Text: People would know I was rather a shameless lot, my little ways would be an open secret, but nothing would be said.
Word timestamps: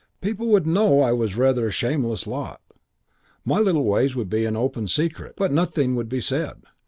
People 0.19 0.47
would 0.47 0.65
know 0.65 1.01
I 1.01 1.11
was 1.11 1.37
rather 1.37 1.67
a 1.67 1.71
shameless 1.71 2.25
lot, 2.25 2.59
my 3.45 3.59
little 3.59 3.83
ways 3.85 4.15
would 4.15 4.31
be 4.31 4.45
an 4.45 4.55
open 4.55 4.87
secret, 4.87 5.35
but 5.37 5.51
nothing 5.51 5.93
would 5.93 6.09
be 6.09 6.21
said. 6.21 6.63